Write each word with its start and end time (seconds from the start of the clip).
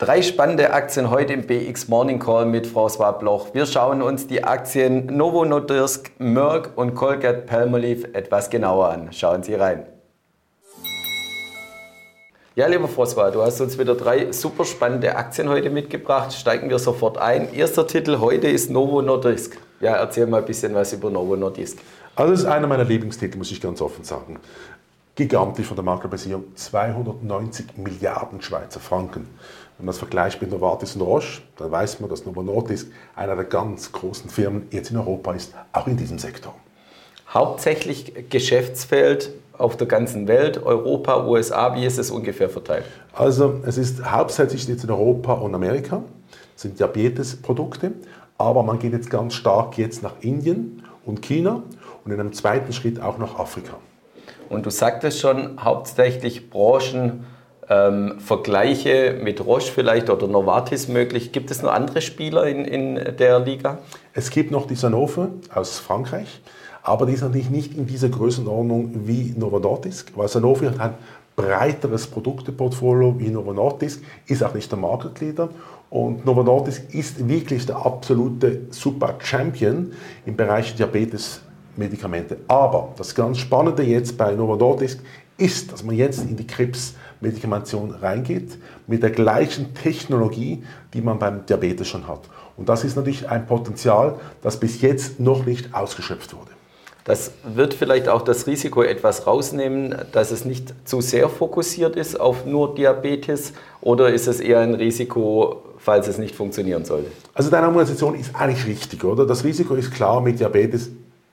Drei 0.00 0.22
spannende 0.22 0.72
Aktien 0.72 1.10
heute 1.10 1.34
im 1.34 1.46
BX 1.46 1.88
Morning 1.88 2.18
Call 2.18 2.46
mit 2.46 2.66
François 2.66 3.12
Bloch. 3.18 3.52
Wir 3.52 3.66
schauen 3.66 4.00
uns 4.00 4.26
die 4.26 4.42
Aktien 4.42 5.14
Novo 5.14 5.44
Nordisk, 5.44 6.12
Merck 6.18 6.70
und 6.74 6.94
Colgate 6.94 7.44
Palmolive 7.44 8.14
etwas 8.14 8.48
genauer 8.48 8.88
an. 8.88 9.12
Schauen 9.12 9.42
Sie 9.42 9.52
rein. 9.52 9.84
Ja, 12.54 12.66
lieber 12.66 12.88
François, 12.88 13.30
du 13.30 13.42
hast 13.42 13.60
uns 13.60 13.78
wieder 13.78 13.94
drei 13.94 14.32
super 14.32 14.64
spannende 14.64 15.16
Aktien 15.16 15.50
heute 15.50 15.68
mitgebracht. 15.68 16.32
Steigen 16.32 16.70
wir 16.70 16.78
sofort 16.78 17.18
ein. 17.18 17.52
Erster 17.52 17.86
Titel 17.86 18.20
heute 18.20 18.48
ist 18.48 18.70
Novo 18.70 19.02
Nordisk. 19.02 19.58
Ja, 19.80 19.96
erzähl 19.96 20.26
mal 20.26 20.38
ein 20.38 20.46
bisschen 20.46 20.74
was 20.74 20.94
über 20.94 21.10
Novo 21.10 21.36
Nordisk. 21.36 21.76
Also 22.16 22.32
das 22.32 22.40
ist 22.40 22.46
einer 22.46 22.66
meiner 22.66 22.84
Lieblingstitel, 22.84 23.36
muss 23.36 23.50
ich 23.50 23.60
ganz 23.60 23.82
offen 23.82 24.02
sagen. 24.02 24.40
Gigantisch 25.14 25.66
von 25.66 25.76
der 25.76 25.84
Marktkapitalisierung, 25.84 26.54
290 26.54 27.76
Milliarden 27.76 28.40
Schweizer 28.40 28.80
Franken. 28.80 29.26
Wenn 29.76 29.86
man 29.86 29.92
das 29.92 29.98
vergleicht 29.98 30.40
mit 30.40 30.50
Novartis 30.50 30.94
und 30.94 31.02
Roche, 31.02 31.42
dann 31.56 31.70
weiß 31.70 32.00
man, 32.00 32.08
dass 32.08 32.24
Novo 32.24 32.42
Nordisk 32.42 32.90
einer 33.16 33.34
der 33.34 33.44
ganz 33.44 33.92
großen 33.92 34.30
Firmen 34.30 34.68
jetzt 34.70 34.90
in 34.90 34.96
Europa 34.96 35.32
ist, 35.32 35.54
auch 35.72 35.86
in 35.86 35.96
diesem 35.96 36.18
Sektor. 36.18 36.54
Hauptsächlich 37.28 38.28
Geschäftsfeld 38.28 39.32
auf 39.56 39.76
der 39.76 39.86
ganzen 39.86 40.26
Welt, 40.26 40.62
Europa, 40.62 41.26
USA, 41.26 41.74
wie 41.74 41.84
ist 41.84 41.98
es 41.98 42.10
ungefähr 42.10 42.48
verteilt? 42.48 42.84
Also 43.12 43.60
es 43.66 43.78
ist 43.78 44.04
hauptsächlich 44.04 44.66
jetzt 44.68 44.84
in 44.84 44.90
Europa 44.90 45.34
und 45.34 45.54
Amerika, 45.54 46.02
das 46.54 46.62
sind 46.62 46.78
Diabetesprodukte, 46.78 47.92
aber 48.38 48.62
man 48.62 48.78
geht 48.78 48.92
jetzt 48.92 49.10
ganz 49.10 49.34
stark 49.34 49.76
jetzt 49.76 50.02
nach 50.02 50.14
Indien 50.20 50.82
und 51.04 51.20
China 51.20 51.62
und 52.04 52.12
in 52.12 52.20
einem 52.20 52.32
zweiten 52.32 52.72
Schritt 52.72 53.00
auch 53.00 53.18
nach 53.18 53.38
Afrika. 53.38 53.76
Und 54.50 54.66
du 54.66 54.70
sagtest 54.70 55.20
schon, 55.20 55.64
hauptsächlich 55.64 56.50
Branchen, 56.50 57.24
ähm, 57.68 58.18
Vergleiche 58.18 59.16
mit 59.22 59.46
Roche 59.46 59.70
vielleicht 59.72 60.10
oder 60.10 60.26
Novartis 60.26 60.88
möglich. 60.88 61.30
Gibt 61.30 61.52
es 61.52 61.62
noch 61.62 61.72
andere 61.72 62.02
Spieler 62.02 62.44
in, 62.46 62.64
in 62.64 63.16
der 63.16 63.38
Liga? 63.38 63.78
Es 64.12 64.30
gibt 64.30 64.50
noch 64.50 64.66
die 64.66 64.74
Sanofi 64.74 65.28
aus 65.54 65.78
Frankreich, 65.78 66.40
aber 66.82 67.06
die 67.06 67.12
ist 67.12 67.22
natürlich 67.22 67.48
nicht 67.48 67.76
in 67.76 67.86
dieser 67.86 68.08
Größenordnung 68.08 69.06
wie 69.06 69.34
Novo 69.38 69.80
weil 70.16 70.28
Sanofi 70.28 70.66
hat 70.66 70.80
ein 70.80 70.94
breiteres 71.36 72.08
Produkteportfolio 72.08 73.14
wie 73.20 73.28
Novo 73.28 73.78
ist 74.26 74.42
auch 74.42 74.52
nicht 74.52 74.70
der 74.70 74.78
Marktleader 74.78 75.48
und 75.90 76.26
Novo 76.26 76.66
ist 76.66 77.28
wirklich 77.28 77.66
der 77.66 77.76
absolute 77.76 78.62
Super 78.70 79.14
Champion 79.20 79.92
im 80.26 80.36
Bereich 80.36 80.74
Diabetes-Medikamente. 81.76 82.38
Aber 82.48 82.92
das 82.96 83.14
ganz 83.14 83.38
Spannende 83.38 83.82
jetzt 83.82 84.16
bei 84.16 84.32
Novo 84.32 84.56
Nordisk 84.56 85.00
ist, 85.36 85.72
dass 85.72 85.82
man 85.82 85.96
jetzt 85.96 86.22
in 86.22 86.36
die 86.36 86.46
Krebsmedikamentation 86.46 87.92
reingeht 87.92 88.58
mit 88.86 89.02
der 89.02 89.10
gleichen 89.10 89.74
Technologie, 89.74 90.62
die 90.92 91.00
man 91.00 91.18
beim 91.18 91.46
Diabetes 91.46 91.88
schon 91.88 92.06
hat. 92.06 92.20
Und 92.56 92.68
das 92.68 92.84
ist 92.84 92.96
natürlich 92.96 93.28
ein 93.28 93.46
Potenzial, 93.46 94.16
das 94.42 94.60
bis 94.60 94.82
jetzt 94.82 95.18
noch 95.18 95.46
nicht 95.46 95.74
ausgeschöpft 95.74 96.34
wurde. 96.34 96.50
Das 97.04 97.32
wird 97.54 97.72
vielleicht 97.72 98.10
auch 98.10 98.20
das 98.20 98.46
Risiko 98.46 98.82
etwas 98.82 99.26
rausnehmen, 99.26 99.94
dass 100.12 100.30
es 100.30 100.44
nicht 100.44 100.74
zu 100.84 101.00
sehr 101.00 101.30
fokussiert 101.30 101.96
ist 101.96 102.20
auf 102.20 102.44
nur 102.44 102.74
Diabetes 102.74 103.54
oder 103.80 104.12
ist 104.12 104.28
es 104.28 104.38
eher 104.38 104.60
ein 104.60 104.74
Risiko, 104.74 105.62
falls 105.78 106.08
es 106.08 106.18
nicht 106.18 106.34
funktionieren 106.34 106.84
sollte? 106.84 107.10
Also 107.32 107.50
deine 107.50 107.66
Argumentation 107.66 108.14
ist 108.14 108.36
eigentlich 108.36 108.66
richtig, 108.66 109.02
oder? 109.02 109.26
Das 109.26 109.42
Risiko 109.42 109.74
ist 109.76 109.90
klar 109.90 110.20
mit 110.20 110.38
Diabetes, 110.38 110.90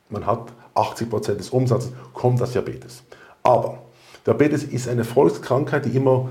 man 0.09 0.25
hat 0.25 0.53
80 0.75 1.09
Prozent 1.09 1.39
des 1.39 1.50
Umsatzes 1.50 1.91
kommt 2.13 2.41
aus 2.41 2.52
Diabetes. 2.52 3.03
Aber 3.44 3.80
Diabetes 4.25 4.63
ist 4.63 4.88
eine 4.88 5.03
Volkskrankheit, 5.03 5.86
die 5.86 5.95
immer 5.95 6.30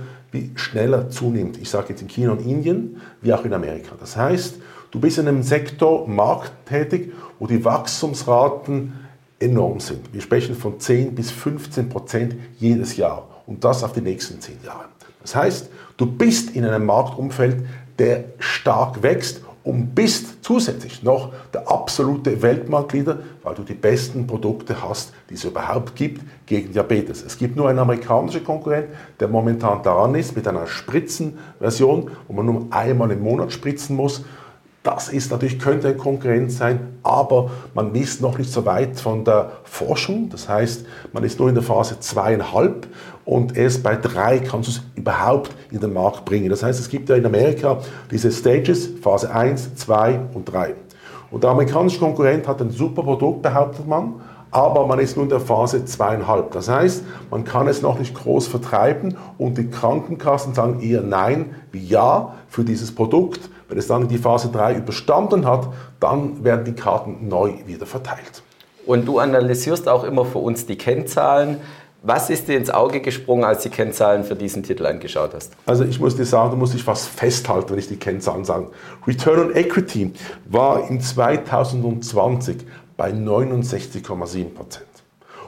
schneller 0.54 1.08
zunimmt. 1.08 1.58
Ich 1.58 1.70
sage 1.70 1.90
jetzt 1.90 2.02
in 2.02 2.08
China 2.08 2.32
und 2.32 2.44
Indien, 2.44 3.00
wie 3.22 3.32
auch 3.32 3.44
in 3.44 3.54
Amerika. 3.54 3.92
Das 3.98 4.16
heißt, 4.16 4.56
du 4.90 5.00
bist 5.00 5.18
in 5.18 5.28
einem 5.28 5.42
Sektor 5.42 6.06
Markt 6.06 6.52
tätig, 6.66 7.12
wo 7.38 7.46
die 7.46 7.64
Wachstumsraten 7.64 8.92
enorm 9.38 9.80
sind. 9.80 10.12
Wir 10.12 10.20
sprechen 10.20 10.54
von 10.54 10.78
10 10.78 11.14
bis 11.14 11.30
15 11.30 11.88
Prozent 11.88 12.36
jedes 12.58 12.96
Jahr 12.96 13.28
und 13.46 13.64
das 13.64 13.82
auf 13.82 13.92
die 13.92 14.00
nächsten 14.00 14.40
10 14.40 14.58
Jahre. 14.64 14.86
Das 15.22 15.34
heißt, 15.34 15.70
du 15.96 16.06
bist 16.06 16.54
in 16.54 16.64
einem 16.64 16.86
Marktumfeld, 16.86 17.64
der 17.98 18.24
stark 18.38 19.02
wächst 19.02 19.40
und 19.66 19.96
bist 19.96 20.44
zusätzlich 20.44 21.02
noch 21.02 21.32
der 21.52 21.68
absolute 21.68 22.40
Weltmarktleader, 22.40 23.18
weil 23.42 23.54
du 23.56 23.64
die 23.64 23.74
besten 23.74 24.24
Produkte 24.24 24.80
hast, 24.80 25.12
die 25.28 25.34
es 25.34 25.42
überhaupt 25.42 25.96
gibt 25.96 26.22
gegen 26.46 26.72
Diabetes. 26.72 27.24
Es 27.24 27.36
gibt 27.36 27.56
nur 27.56 27.68
einen 27.68 27.80
amerikanischen 27.80 28.44
Konkurrent, 28.44 28.86
der 29.18 29.26
momentan 29.26 29.82
daran 29.82 30.14
ist 30.14 30.36
mit 30.36 30.46
einer 30.46 30.68
Spritzenversion, 30.68 32.12
wo 32.28 32.32
man 32.32 32.46
nur 32.46 32.66
einmal 32.70 33.10
im 33.10 33.22
Monat 33.22 33.52
spritzen 33.52 33.96
muss. 33.96 34.24
Das 34.86 35.08
ist 35.08 35.32
natürlich, 35.32 35.58
könnte 35.58 35.88
ein 35.88 35.98
Konkurrent 35.98 36.52
sein, 36.52 36.78
aber 37.02 37.50
man 37.74 37.92
ist 37.96 38.20
noch 38.20 38.38
nicht 38.38 38.52
so 38.52 38.64
weit 38.66 39.00
von 39.00 39.24
der 39.24 39.50
Forschung. 39.64 40.28
Das 40.28 40.48
heißt, 40.48 40.86
man 41.12 41.24
ist 41.24 41.40
nur 41.40 41.48
in 41.48 41.56
der 41.56 41.64
Phase 41.64 41.98
zweieinhalb 41.98 42.86
und 43.24 43.56
erst 43.56 43.82
bei 43.82 43.96
drei 43.96 44.38
kannst 44.38 44.68
du 44.68 44.72
es 44.74 44.82
überhaupt 44.94 45.50
in 45.72 45.80
den 45.80 45.92
Markt 45.92 46.24
bringen. 46.24 46.50
Das 46.50 46.62
heißt, 46.62 46.78
es 46.78 46.88
gibt 46.88 47.08
ja 47.08 47.16
in 47.16 47.26
Amerika 47.26 47.80
diese 48.12 48.30
Stages, 48.30 48.88
Phase 49.02 49.34
1, 49.34 49.74
2 49.74 50.20
und 50.34 50.44
3. 50.44 50.74
Und 51.32 51.42
der 51.42 51.50
amerikanische 51.50 51.98
Konkurrent 51.98 52.46
hat 52.46 52.62
ein 52.62 52.70
super 52.70 53.02
Produkt, 53.02 53.42
behauptet 53.42 53.88
man, 53.88 54.20
aber 54.52 54.86
man 54.86 55.00
ist 55.00 55.16
nur 55.16 55.24
in 55.24 55.30
der 55.30 55.40
Phase 55.40 55.84
zweieinhalb. 55.84 56.52
Das 56.52 56.68
heißt, 56.68 57.02
man 57.32 57.42
kann 57.42 57.66
es 57.66 57.82
noch 57.82 57.98
nicht 57.98 58.14
groß 58.14 58.46
vertreiben 58.46 59.16
und 59.36 59.58
die 59.58 59.68
Krankenkassen 59.68 60.54
sagen 60.54 60.78
eher 60.78 61.02
Nein 61.02 61.56
wie 61.72 61.84
Ja 61.84 62.34
für 62.46 62.62
dieses 62.62 62.94
Produkt 62.94 63.50
wenn 63.68 63.78
es 63.78 63.86
dann 63.86 64.02
in 64.02 64.08
die 64.08 64.18
Phase 64.18 64.48
3 64.50 64.74
überstanden 64.74 65.46
hat, 65.46 65.68
dann 66.00 66.44
werden 66.44 66.64
die 66.64 66.72
Karten 66.72 67.28
neu 67.28 67.54
wieder 67.66 67.86
verteilt. 67.86 68.42
Und 68.86 69.06
du 69.06 69.18
analysierst 69.18 69.88
auch 69.88 70.04
immer 70.04 70.24
für 70.24 70.38
uns 70.38 70.66
die 70.66 70.76
Kennzahlen. 70.76 71.58
Was 72.02 72.30
ist 72.30 72.46
dir 72.46 72.56
ins 72.56 72.70
Auge 72.70 73.00
gesprungen, 73.00 73.42
als 73.42 73.64
du 73.64 73.68
die 73.68 73.74
Kennzahlen 73.74 74.22
für 74.22 74.36
diesen 74.36 74.62
Titel 74.62 74.86
angeschaut 74.86 75.34
hast? 75.34 75.54
Also 75.66 75.84
ich 75.84 75.98
muss 75.98 76.14
dir 76.16 76.24
sagen, 76.24 76.50
da 76.50 76.56
muss 76.56 76.72
ich 76.72 76.86
was 76.86 77.06
festhalten, 77.06 77.70
wenn 77.70 77.78
ich 77.78 77.88
die 77.88 77.96
Kennzahlen 77.96 78.44
sage. 78.44 78.68
Return 79.06 79.48
on 79.48 79.56
Equity 79.56 80.12
war 80.44 80.88
in 80.88 81.00
2020 81.00 82.58
bei 82.96 83.10
69,7 83.10 84.54
Prozent 84.54 84.86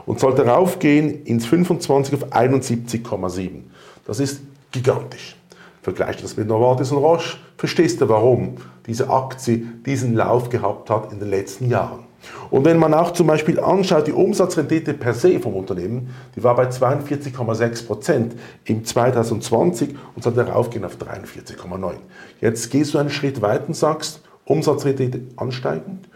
und 0.05 0.19
sollte 0.19 0.45
raufgehen 0.45 1.23
ins 1.23 1.45
25 1.45 2.15
auf 2.15 2.33
71,7. 2.33 3.61
Das 4.05 4.19
ist 4.19 4.41
gigantisch. 4.71 5.38
Vergleicht 5.81 6.23
das 6.23 6.35
mit 6.35 6.47
Novartis 6.47 6.91
und 6.91 6.97
Roche, 6.97 7.37
verstehst 7.57 8.01
du, 8.01 8.09
warum 8.09 8.55
diese 8.85 9.09
Aktie 9.09 9.65
diesen 9.85 10.15
Lauf 10.15 10.49
gehabt 10.49 10.89
hat 10.89 11.11
in 11.11 11.19
den 11.19 11.29
letzten 11.29 11.69
Jahren. 11.69 12.09
Und 12.49 12.65
wenn 12.65 12.77
man 12.77 12.93
auch 12.93 13.11
zum 13.11 13.27
Beispiel 13.27 13.59
anschaut, 13.59 14.07
die 14.07 14.11
Umsatzrendite 14.11 14.93
per 14.93 15.13
se 15.13 15.39
vom 15.39 15.55
Unternehmen, 15.55 16.13
die 16.35 16.43
war 16.43 16.55
bei 16.55 16.67
42,6 16.67 17.85
Prozent 17.85 18.35
im 18.65 18.83
2020 18.83 19.95
und 20.15 20.23
soll 20.23 20.33
darauf 20.33 20.69
gehen 20.69 20.83
auf 20.83 20.97
43,9. 20.97 21.93
Jetzt 22.41 22.69
gehst 22.71 22.93
du 22.93 22.97
einen 22.97 23.09
Schritt 23.09 23.41
weiter 23.41 23.67
und 23.67 23.75
sagst, 23.75 24.21
Umsatzrendite 24.45 25.21
ansteigend 25.37 26.09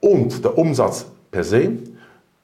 und 0.00 0.44
der 0.44 0.56
Umsatz 0.56 1.06
per 1.30 1.44
se 1.44 1.72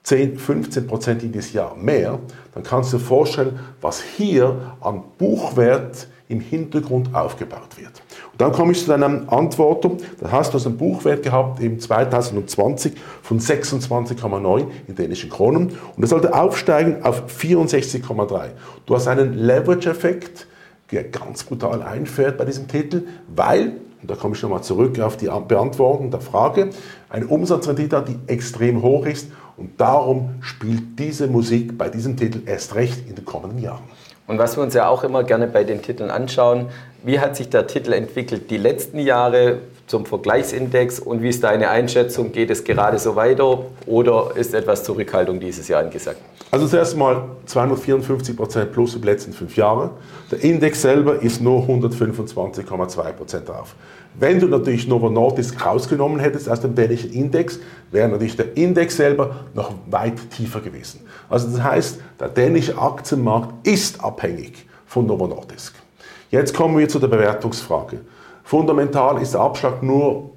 10, 0.06 0.38
15 0.38 0.86
Prozent 0.86 1.22
dieses 1.22 1.52
Jahr 1.52 1.74
mehr, 1.74 2.20
dann 2.54 2.62
kannst 2.62 2.92
du 2.92 2.98
dir 2.98 3.02
vorstellen, 3.02 3.58
was 3.80 4.00
hier 4.00 4.76
an 4.80 5.02
Buchwert 5.18 6.06
im 6.28 6.38
Hintergrund 6.38 7.12
aufgebaut 7.12 7.76
wird. 7.76 8.02
Und 8.30 8.40
dann 8.40 8.52
komme 8.52 8.70
ich 8.70 8.80
zu 8.80 8.86
deiner 8.86 9.32
Antwort. 9.32 9.84
Da 10.20 10.30
hast 10.30 10.54
du 10.54 10.58
einen 10.58 10.76
Buchwert 10.76 11.24
gehabt 11.24 11.60
im 11.60 11.80
2020 11.80 12.92
von 13.22 13.40
26,9 13.40 14.66
in 14.86 14.94
dänischen 14.94 15.28
Kronen 15.28 15.70
und 15.70 16.00
das 16.00 16.10
sollte 16.10 16.32
aufsteigen 16.34 17.02
auf 17.02 17.24
64,3. 17.26 18.50
Du 18.86 18.94
hast 18.94 19.08
einen 19.08 19.34
Leverage-Effekt, 19.34 20.46
der 20.92 21.02
ganz 21.02 21.42
brutal 21.42 21.82
einfährt 21.82 22.38
bei 22.38 22.44
diesem 22.44 22.68
Titel, 22.68 23.02
weil 23.34 23.72
und 24.02 24.10
da 24.10 24.14
komme 24.14 24.36
ich 24.36 24.42
nochmal 24.42 24.62
zurück 24.62 25.00
auf 25.00 25.16
die 25.16 25.28
Beantwortung 25.48 26.12
der 26.12 26.20
Frage, 26.20 26.70
eine 27.08 27.26
Umsatzrendite 27.26 28.04
die 28.06 28.32
extrem 28.32 28.82
hoch 28.82 29.04
ist 29.04 29.32
und 29.56 29.80
darum 29.80 30.36
spielt 30.40 30.98
diese 30.98 31.26
Musik 31.26 31.78
bei 31.78 31.88
diesem 31.88 32.16
Titel 32.16 32.42
erst 32.46 32.74
recht 32.74 33.08
in 33.08 33.14
den 33.14 33.24
kommenden 33.24 33.58
Jahren. 33.58 33.84
Und 34.26 34.38
was 34.38 34.56
wir 34.56 34.62
uns 34.62 34.74
ja 34.74 34.88
auch 34.88 35.04
immer 35.04 35.22
gerne 35.24 35.46
bei 35.46 35.64
den 35.64 35.82
Titeln 35.82 36.10
anschauen, 36.10 36.66
wie 37.04 37.20
hat 37.20 37.36
sich 37.36 37.48
der 37.48 37.66
Titel 37.66 37.92
entwickelt 37.92 38.50
die 38.50 38.56
letzten 38.56 38.98
Jahre 38.98 39.60
zum 39.86 40.04
Vergleichsindex 40.04 40.98
und 40.98 41.22
wie 41.22 41.28
ist 41.28 41.44
deine 41.44 41.70
Einschätzung? 41.70 42.32
Geht 42.32 42.50
es 42.50 42.64
gerade 42.64 42.98
so 42.98 43.14
weiter 43.14 43.66
oder 43.86 44.32
ist 44.34 44.52
etwas 44.54 44.82
Zurückhaltung 44.84 45.38
dieses 45.38 45.68
Jahr 45.68 45.82
angesagt? 45.82 46.20
Also 46.50 46.66
zuerst 46.66 46.96
mal 46.96 47.24
254 47.46 48.36
Prozent 48.36 48.72
plus 48.72 48.98
die 48.98 49.06
letzten 49.06 49.32
fünf 49.32 49.56
Jahre. 49.56 49.90
Der 50.30 50.42
Index 50.42 50.82
selber 50.82 51.20
ist 51.22 51.40
nur 51.40 51.62
125,2 51.62 53.12
Prozent 53.12 53.48
drauf. 53.48 53.74
Wenn 54.18 54.40
du 54.40 54.46
natürlich 54.48 54.88
Novo 54.88 55.10
Nordisk 55.10 55.64
rausgenommen 55.64 56.20
hättest 56.20 56.48
aus 56.48 56.60
dem 56.60 56.74
dänischen 56.74 57.12
Index, 57.12 57.58
wäre 57.90 58.08
natürlich 58.08 58.36
der 58.36 58.56
Index 58.56 58.96
selber 58.96 59.36
noch 59.54 59.72
weit 59.90 60.14
tiefer 60.30 60.60
gewesen. 60.60 61.00
Also 61.28 61.48
das 61.48 61.62
heißt, 61.62 62.00
der 62.18 62.28
dänische 62.28 62.78
Aktienmarkt 62.78 63.66
ist 63.66 64.02
abhängig 64.02 64.66
von 64.86 65.06
Novo 65.06 65.26
Nordisk. 65.26 65.74
Jetzt 66.30 66.54
kommen 66.54 66.78
wir 66.78 66.88
zu 66.88 66.98
der 66.98 67.08
Bewertungsfrage. 67.08 68.00
Fundamental 68.46 69.20
ist 69.20 69.34
der 69.34 69.40
Abschlag 69.40 69.82
nur 69.82 70.30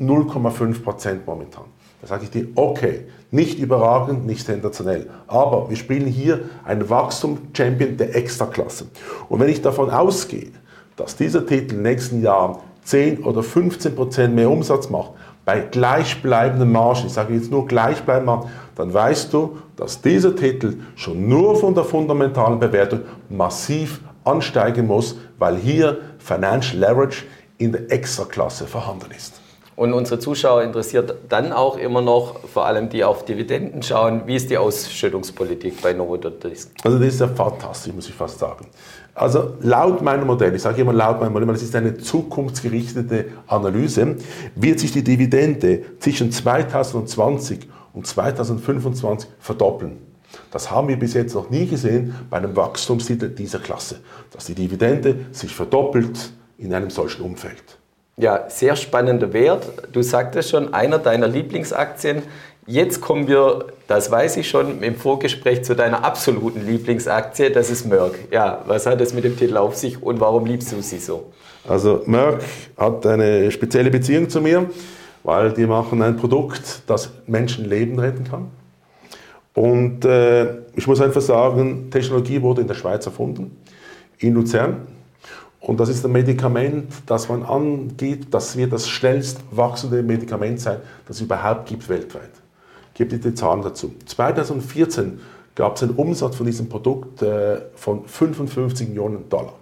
0,5% 0.00 1.18
momentan. 1.26 1.64
Da 2.00 2.06
sage 2.06 2.24
ich 2.24 2.30
dir, 2.30 2.48
okay, 2.54 3.04
nicht 3.30 3.58
überragend, 3.58 4.24
nicht 4.24 4.46
sensationell, 4.46 5.10
aber 5.26 5.68
wir 5.68 5.76
spielen 5.76 6.06
hier 6.06 6.40
einen 6.64 6.88
Wachstum-Champion 6.88 7.98
der 7.98 8.16
Extraklasse. 8.16 8.86
Und 9.28 9.40
wenn 9.40 9.50
ich 9.50 9.60
davon 9.60 9.90
ausgehe, 9.90 10.52
dass 10.96 11.16
dieser 11.16 11.44
Titel 11.44 11.74
in 11.74 11.76
den 11.76 11.82
nächsten 11.82 12.22
Jahren 12.22 12.56
10 12.84 13.24
oder 13.24 13.42
15 13.42 13.94
Prozent 13.94 14.34
mehr 14.34 14.50
Umsatz 14.50 14.88
macht, 14.88 15.10
bei 15.44 15.60
gleichbleibenden 15.60 16.72
Margen, 16.72 17.08
ich 17.08 17.12
sage 17.12 17.34
jetzt 17.34 17.50
nur 17.50 17.66
gleichbleibenden 17.66 18.50
dann 18.74 18.94
weißt 18.94 19.34
du, 19.34 19.58
dass 19.76 20.00
dieser 20.00 20.34
Titel 20.34 20.78
schon 20.96 21.28
nur 21.28 21.56
von 21.56 21.74
der 21.74 21.84
fundamentalen 21.84 22.58
Bewertung 22.58 23.00
massiv 23.28 24.00
ansteigen 24.24 24.86
muss, 24.86 25.18
weil 25.38 25.56
hier 25.56 25.98
Financial 26.18 26.78
Leverage 26.78 27.24
in 27.60 27.72
der 27.72 27.92
Extraklasse 27.92 28.66
vorhanden 28.66 29.10
ist. 29.16 29.34
Und 29.76 29.92
unsere 29.92 30.18
Zuschauer 30.18 30.62
interessiert 30.62 31.14
dann 31.28 31.52
auch 31.52 31.78
immer 31.78 32.02
noch, 32.02 32.40
vor 32.48 32.66
allem 32.66 32.90
die 32.90 33.04
auf 33.04 33.24
Dividenden 33.24 33.82
schauen, 33.82 34.22
wie 34.26 34.36
ist 34.36 34.50
die 34.50 34.58
Ausschüttungspolitik 34.58 35.80
bei 35.80 35.92
Novo 35.92 36.16
Nordisk? 36.16 36.72
Also 36.82 36.98
das 36.98 37.08
ist 37.08 37.20
ja 37.20 37.28
fantastisch, 37.28 37.92
muss 37.92 38.08
ich 38.08 38.14
fast 38.14 38.38
sagen. 38.38 38.66
Also 39.14 39.54
laut 39.60 40.02
meinem 40.02 40.26
Modell, 40.26 40.54
ich 40.54 40.62
sage 40.62 40.82
immer 40.82 40.92
laut 40.92 41.20
meinem 41.20 41.32
Modell, 41.32 41.48
weil 41.48 41.54
es 41.54 41.62
ist 41.62 41.74
eine 41.74 41.96
zukunftsgerichtete 41.96 43.26
Analyse, 43.46 44.16
wird 44.54 44.80
sich 44.80 44.92
die 44.92 45.04
Dividende 45.04 45.82
zwischen 45.98 46.30
2020 46.30 47.68
und 47.92 48.06
2025 48.06 49.30
verdoppeln. 49.38 49.98
Das 50.50 50.70
haben 50.70 50.88
wir 50.88 50.98
bis 50.98 51.14
jetzt 51.14 51.34
noch 51.34 51.50
nie 51.50 51.66
gesehen 51.66 52.14
bei 52.28 52.36
einem 52.36 52.54
Wachstumstitel 52.56 53.28
dieser 53.28 53.58
Klasse, 53.58 54.00
dass 54.30 54.44
die 54.44 54.54
Dividende 54.54 55.26
sich 55.32 55.54
verdoppelt 55.54 56.32
in 56.60 56.74
einem 56.74 56.90
solchen 56.90 57.22
Umfeld. 57.22 57.62
Ja, 58.16 58.44
sehr 58.48 58.76
spannender 58.76 59.32
Wert. 59.32 59.66
Du 59.92 60.02
sagtest 60.02 60.50
schon, 60.50 60.74
einer 60.74 60.98
deiner 60.98 61.26
Lieblingsaktien. 61.26 62.22
Jetzt 62.66 63.00
kommen 63.00 63.26
wir, 63.26 63.64
das 63.88 64.10
weiß 64.10 64.36
ich 64.36 64.48
schon, 64.48 64.82
im 64.82 64.94
Vorgespräch 64.94 65.64
zu 65.64 65.74
deiner 65.74 66.04
absoluten 66.04 66.64
Lieblingsaktie, 66.64 67.50
das 67.50 67.70
ist 67.70 67.86
Merck. 67.86 68.12
Ja, 68.30 68.62
was 68.66 68.86
hat 68.86 69.00
es 69.00 69.14
mit 69.14 69.24
dem 69.24 69.36
Titel 69.36 69.56
auf 69.56 69.74
sich 69.74 70.00
und 70.02 70.20
warum 70.20 70.44
liebst 70.44 70.70
du 70.70 70.82
sie 70.82 70.98
so? 70.98 71.32
Also 71.66 72.02
Merck 72.06 72.42
hat 72.76 73.06
eine 73.06 73.50
spezielle 73.50 73.90
Beziehung 73.90 74.28
zu 74.28 74.40
mir, 74.40 74.68
weil 75.24 75.52
die 75.52 75.66
machen 75.66 76.02
ein 76.02 76.16
Produkt, 76.16 76.82
das 76.86 77.10
Menschenleben 77.26 77.98
retten 77.98 78.24
kann. 78.24 78.50
Und 79.54 80.04
äh, 80.04 80.58
ich 80.76 80.86
muss 80.86 81.00
einfach 81.00 81.22
sagen, 81.22 81.90
Technologie 81.90 82.40
wurde 82.40 82.60
in 82.60 82.68
der 82.68 82.74
Schweiz 82.74 83.04
erfunden, 83.06 83.56
in 84.18 84.34
Luzern. 84.34 84.86
Und 85.60 85.78
das 85.78 85.90
ist 85.90 86.04
ein 86.04 86.12
Medikament, 86.12 86.90
das 87.06 87.28
man 87.28 87.42
angeht, 87.42 88.32
dass 88.32 88.56
wir 88.56 88.68
das 88.68 88.88
schnellst 88.88 89.40
wachsende 89.50 90.02
Medikament 90.02 90.60
sein, 90.60 90.78
das 91.06 91.16
es 91.16 91.22
überhaupt 91.22 91.66
gibt 91.66 91.88
weltweit. 91.88 92.30
Ich 92.92 92.94
gebe 92.94 93.10
dir 93.10 93.30
die 93.30 93.34
Zahlen 93.34 93.62
dazu. 93.62 93.92
2014 94.06 95.20
gab 95.54 95.76
es 95.76 95.82
einen 95.82 95.92
Umsatz 95.96 96.36
von 96.36 96.46
diesem 96.46 96.68
Produkt 96.68 97.22
äh, 97.22 97.60
von 97.74 98.04
55 98.06 98.88
Millionen 98.88 99.28
Dollar. 99.28 99.54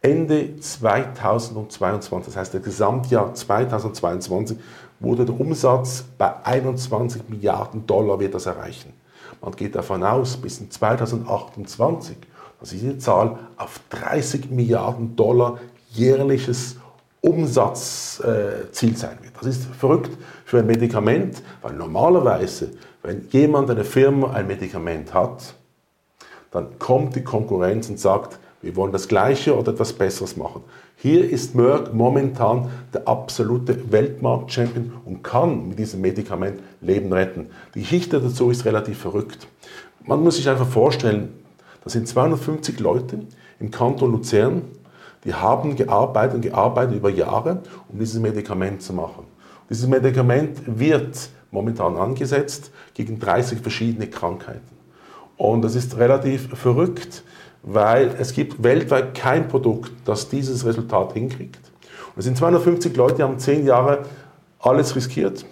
Ende 0.00 0.58
2022, 0.58 2.26
das 2.26 2.36
heißt 2.36 2.54
das 2.54 2.62
Gesamtjahr 2.62 3.34
2022, 3.34 4.58
wurde 4.98 5.24
der 5.24 5.38
Umsatz 5.38 6.04
bei 6.18 6.44
21 6.44 7.28
Milliarden 7.28 7.86
Dollar 7.86 8.18
wird 8.18 8.34
das 8.34 8.46
erreichen. 8.46 8.92
Man 9.40 9.54
geht 9.54 9.76
davon 9.76 10.02
aus, 10.02 10.36
bis 10.36 10.58
in 10.58 10.72
2028 10.72 12.16
dass 12.62 12.70
diese 12.70 12.96
Zahl 12.98 13.38
auf 13.56 13.80
30 13.90 14.50
Milliarden 14.52 15.16
Dollar 15.16 15.58
jährliches 15.90 16.76
Umsatzziel 17.20 18.96
sein 18.96 19.18
wird. 19.20 19.34
Das 19.40 19.46
ist 19.46 19.64
verrückt 19.64 20.12
für 20.44 20.60
ein 20.60 20.66
Medikament, 20.66 21.42
weil 21.60 21.72
normalerweise, 21.72 22.70
wenn 23.02 23.26
jemand, 23.30 23.68
eine 23.68 23.82
Firma 23.82 24.32
ein 24.32 24.46
Medikament 24.46 25.12
hat, 25.12 25.54
dann 26.52 26.78
kommt 26.78 27.16
die 27.16 27.24
Konkurrenz 27.24 27.88
und 27.88 27.98
sagt, 27.98 28.38
wir 28.60 28.76
wollen 28.76 28.92
das 28.92 29.08
Gleiche 29.08 29.58
oder 29.58 29.72
etwas 29.72 29.92
Besseres 29.92 30.36
machen. 30.36 30.62
Hier 30.94 31.28
ist 31.28 31.56
Merck 31.56 31.92
momentan 31.92 32.70
der 32.94 33.08
absolute 33.08 33.90
Weltmarkt-Champion 33.90 34.92
und 35.04 35.24
kann 35.24 35.68
mit 35.70 35.80
diesem 35.80 36.00
Medikament 36.00 36.60
Leben 36.80 37.12
retten. 37.12 37.50
Die 37.74 37.80
Geschichte 37.80 38.20
dazu 38.20 38.50
ist 38.50 38.64
relativ 38.64 38.98
verrückt. 38.98 39.48
Man 40.04 40.22
muss 40.22 40.36
sich 40.36 40.48
einfach 40.48 40.68
vorstellen, 40.68 41.41
das 41.84 41.94
sind 41.94 42.08
250 42.08 42.80
Leute 42.80 43.20
im 43.58 43.70
Kanton 43.70 44.12
Luzern, 44.12 44.62
die 45.24 45.34
haben 45.34 45.76
gearbeitet 45.76 46.36
und 46.36 46.40
gearbeitet 46.42 46.96
über 46.96 47.10
Jahre, 47.10 47.62
um 47.88 47.98
dieses 47.98 48.20
Medikament 48.20 48.82
zu 48.82 48.92
machen. 48.92 49.24
Dieses 49.70 49.86
Medikament 49.86 50.60
wird 50.66 51.30
momentan 51.50 51.96
angesetzt 51.96 52.72
gegen 52.94 53.18
30 53.18 53.60
verschiedene 53.60 54.08
Krankheiten. 54.08 54.60
Und 55.36 55.62
das 55.62 55.74
ist 55.74 55.96
relativ 55.96 56.48
verrückt, 56.56 57.22
weil 57.62 58.14
es 58.18 58.32
gibt 58.32 58.62
weltweit 58.62 59.14
kein 59.14 59.48
Produkt, 59.48 59.92
das 60.04 60.28
dieses 60.28 60.64
Resultat 60.66 61.12
hinkriegt. 61.12 61.60
Und 62.14 62.18
es 62.18 62.24
sind 62.24 62.36
250 62.36 62.96
Leute, 62.96 63.16
die 63.16 63.22
haben 63.22 63.38
10 63.38 63.64
Jahre 63.64 64.04
alles 64.58 64.94
riskiert, 64.96 65.44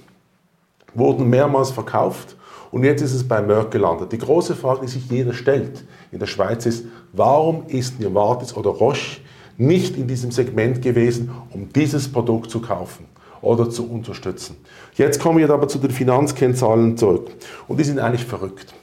wurden 0.94 1.28
mehrmals 1.28 1.70
verkauft 1.70 2.36
und 2.70 2.84
jetzt 2.84 3.02
ist 3.02 3.14
es 3.14 3.26
bei 3.26 3.42
Merck 3.42 3.70
gelandet. 3.70 4.12
Die 4.12 4.18
große 4.18 4.54
Frage, 4.54 4.82
die 4.82 4.88
sich 4.88 5.10
jeder 5.10 5.32
stellt 5.32 5.84
in 6.12 6.18
der 6.18 6.26
Schweiz 6.26 6.66
ist, 6.66 6.84
warum 7.12 7.66
ist 7.68 8.00
Novartis 8.00 8.56
oder 8.56 8.70
Roche 8.70 9.20
nicht 9.56 9.96
in 9.96 10.06
diesem 10.06 10.30
Segment 10.30 10.80
gewesen, 10.80 11.30
um 11.52 11.68
dieses 11.72 12.10
Produkt 12.10 12.50
zu 12.50 12.60
kaufen 12.60 13.04
oder 13.42 13.68
zu 13.68 13.90
unterstützen. 13.90 14.56
Jetzt 14.94 15.20
kommen 15.20 15.38
wir 15.38 15.50
aber 15.50 15.68
zu 15.68 15.78
den 15.78 15.90
Finanzkennzahlen 15.90 16.96
zurück. 16.96 17.30
Und 17.68 17.78
die 17.78 17.84
sind 17.84 17.98
eigentlich 17.98 18.24
verrückt. 18.24 18.74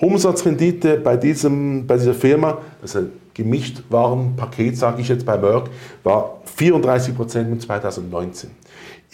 Umsatzrendite 0.00 0.98
bei, 0.98 1.16
diesem, 1.16 1.86
bei 1.86 1.96
dieser 1.96 2.14
Firma, 2.14 2.58
das 2.80 2.90
ist 2.90 2.96
ein 2.96 3.12
gemischt 3.32 3.82
Warenpaket, 3.90 4.76
sage 4.76 5.02
ich 5.02 5.08
jetzt 5.08 5.26
bei 5.26 5.36
Merck, 5.36 5.70
war 6.02 6.40
34 6.56 7.16
Prozent 7.16 7.50
in 7.50 7.60
2019. 7.60 8.50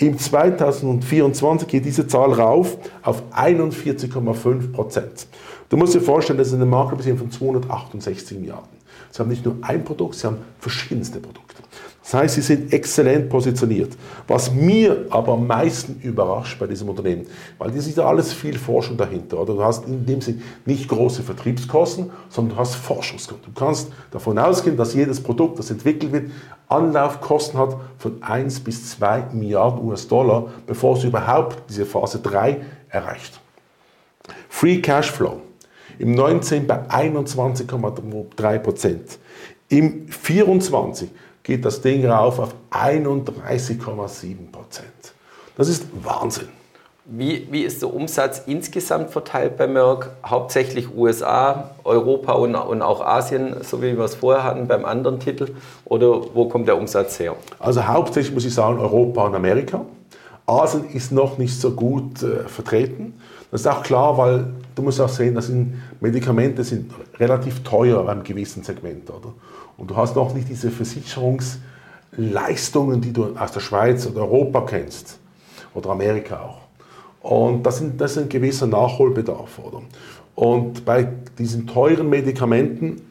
Im 0.00 0.18
2024 0.18 1.68
geht 1.68 1.84
diese 1.84 2.06
Zahl 2.06 2.32
rauf 2.32 2.78
auf 3.02 3.22
41,5 3.34 4.72
Prozent. 4.72 5.26
Du 5.68 5.76
musst 5.76 5.94
dir 5.94 6.00
vorstellen, 6.00 6.38
das 6.38 6.48
ist 6.48 6.54
eine 6.54 6.64
Marktkapitalisierung 6.64 7.30
von 7.30 7.30
268 7.30 8.38
Milliarden. 8.38 8.70
Sie 9.10 9.18
haben 9.18 9.28
nicht 9.28 9.44
nur 9.44 9.56
ein 9.60 9.84
Produkt, 9.84 10.14
sie 10.14 10.26
haben 10.26 10.38
verschiedenste 10.58 11.20
Produkte. 11.20 11.62
Das 12.10 12.22
heißt, 12.22 12.34
sie 12.34 12.40
sind 12.40 12.72
exzellent 12.72 13.28
positioniert. 13.28 13.96
Was 14.26 14.52
mir 14.52 15.06
aber 15.10 15.34
am 15.34 15.46
meisten 15.46 16.00
überrascht 16.02 16.58
bei 16.58 16.66
diesem 16.66 16.88
Unternehmen, 16.88 17.28
weil 17.56 17.70
das 17.70 17.86
ist 17.86 17.98
ja 17.98 18.04
alles 18.04 18.32
viel 18.32 18.58
Forschung 18.58 18.96
dahinter. 18.96 19.38
Oder 19.38 19.54
du 19.54 19.62
hast 19.62 19.86
in 19.86 20.04
dem 20.06 20.20
Sinne 20.20 20.42
nicht 20.66 20.88
große 20.88 21.22
Vertriebskosten, 21.22 22.10
sondern 22.28 22.56
du 22.56 22.60
hast 22.60 22.74
Forschungskosten. 22.74 23.54
Du 23.54 23.60
kannst 23.60 23.92
davon 24.10 24.40
ausgehen, 24.40 24.76
dass 24.76 24.92
jedes 24.92 25.22
Produkt, 25.22 25.60
das 25.60 25.70
entwickelt 25.70 26.10
wird, 26.10 26.32
Anlaufkosten 26.66 27.60
hat 27.60 27.76
von 27.98 28.20
1 28.20 28.58
bis 28.58 28.90
2 28.90 29.26
Milliarden 29.32 29.80
US-Dollar, 29.84 30.48
bevor 30.66 30.96
es 30.96 31.04
überhaupt 31.04 31.62
diese 31.68 31.86
Phase 31.86 32.18
3 32.18 32.60
erreicht. 32.88 33.38
Free 34.48 34.80
Cashflow 34.80 35.42
im 36.00 36.16
19 36.16 36.66
bei 36.66 36.88
21,3 36.88 38.58
Prozent. 38.58 39.18
Im 39.68 40.08
24 40.08 41.08
geht 41.42 41.64
das 41.64 41.80
Ding 41.80 42.06
rauf 42.06 42.38
auf 42.38 42.54
31,7 42.70 44.50
Prozent. 44.52 45.14
Das 45.56 45.68
ist 45.68 45.86
Wahnsinn. 46.02 46.48
Wie, 47.12 47.48
wie 47.50 47.62
ist 47.62 47.82
der 47.82 47.92
Umsatz 47.92 48.42
insgesamt 48.46 49.10
verteilt 49.10 49.56
bei 49.56 49.66
Merck? 49.66 50.10
Hauptsächlich 50.24 50.94
USA, 50.94 51.70
Europa 51.82 52.34
und, 52.34 52.54
und 52.54 52.82
auch 52.82 53.00
Asien, 53.00 53.56
so 53.62 53.82
wie 53.82 53.96
wir 53.96 54.04
es 54.04 54.14
vorher 54.14 54.44
hatten 54.44 54.68
beim 54.68 54.84
anderen 54.84 55.18
Titel? 55.18 55.48
Oder 55.86 56.22
wo 56.34 56.48
kommt 56.48 56.68
der 56.68 56.76
Umsatz 56.76 57.18
her? 57.18 57.34
Also 57.58 57.84
hauptsächlich 57.86 58.32
muss 58.32 58.44
ich 58.44 58.54
sagen 58.54 58.78
Europa 58.78 59.24
und 59.24 59.34
Amerika. 59.34 59.84
Asien 60.46 60.88
ist 60.92 61.10
noch 61.10 61.36
nicht 61.36 61.60
so 61.60 61.72
gut 61.72 62.22
äh, 62.22 62.48
vertreten. 62.48 63.20
Das 63.50 63.62
ist 63.62 63.66
auch 63.66 63.82
klar, 63.82 64.16
weil 64.16 64.52
du 64.74 64.82
musst 64.82 65.00
auch 65.00 65.08
sehen, 65.08 65.34
das 65.34 65.46
sind 65.46 65.74
Medikamente 66.00 66.64
sind 66.64 66.92
relativ 67.18 67.62
teuer 67.62 68.02
beim 68.04 68.22
gewissen 68.22 68.62
Segment. 68.62 69.08
Oder? 69.10 69.32
Und 69.76 69.90
du 69.90 69.96
hast 69.96 70.16
noch 70.16 70.34
nicht 70.34 70.48
diese 70.48 70.70
Versicherungsleistungen, 70.70 73.00
die 73.00 73.12
du 73.12 73.36
aus 73.36 73.52
der 73.52 73.60
Schweiz 73.60 74.06
oder 74.06 74.22
Europa 74.22 74.62
kennst. 74.62 75.18
Oder 75.74 75.90
Amerika 75.90 76.40
auch. 76.40 76.60
Und 77.22 77.64
das, 77.64 77.78
sind, 77.78 78.00
das 78.00 78.12
ist 78.12 78.18
ein 78.18 78.28
gewisser 78.28 78.66
Nachholbedarf. 78.66 79.58
Oder? 79.58 79.82
Und 80.34 80.84
bei 80.84 81.08
diesen 81.38 81.66
teuren 81.66 82.08
Medikamenten 82.08 83.02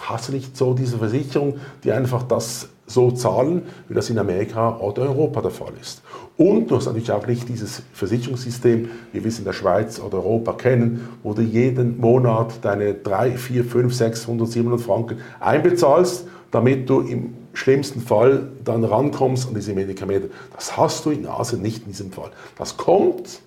hast 0.00 0.28
du 0.28 0.32
nicht 0.32 0.56
so 0.56 0.74
diese 0.74 0.98
Versicherung, 0.98 1.58
die 1.84 1.92
einfach 1.92 2.22
das 2.22 2.68
so 2.92 3.10
zahlen, 3.10 3.62
wie 3.88 3.94
das 3.94 4.10
in 4.10 4.18
Amerika 4.18 4.78
oder 4.78 5.02
Europa 5.02 5.40
der 5.40 5.50
Fall 5.50 5.72
ist. 5.80 6.02
Und 6.36 6.70
du 6.70 6.76
hast 6.76 6.86
natürlich 6.86 7.12
auch 7.12 7.26
nicht 7.26 7.48
dieses 7.48 7.82
Versicherungssystem, 7.92 8.90
wie 9.12 9.22
wir 9.22 9.28
es 9.28 9.38
in 9.38 9.44
der 9.44 9.52
Schweiz 9.52 10.00
oder 10.00 10.18
Europa 10.18 10.54
kennen, 10.54 11.08
wo 11.22 11.34
du 11.34 11.42
jeden 11.42 12.00
Monat 12.00 12.54
deine 12.62 12.94
3, 12.94 13.32
4, 13.32 13.64
5, 13.64 13.94
600, 13.94 14.48
700 14.48 14.80
Franken 14.80 15.18
einbezahlst, 15.40 16.26
damit 16.50 16.88
du 16.88 17.00
im 17.00 17.34
schlimmsten 17.54 18.00
Fall 18.00 18.48
dann 18.64 18.84
rankommst 18.84 19.48
an 19.48 19.54
diese 19.54 19.74
Medikamente. 19.74 20.30
Das 20.54 20.76
hast 20.76 21.04
du 21.04 21.10
in 21.10 21.26
Asien 21.26 21.62
nicht 21.62 21.84
in 21.84 21.92
diesem 21.92 22.12
Fall. 22.12 22.30
Das 22.56 22.76
kommt, 22.76 23.40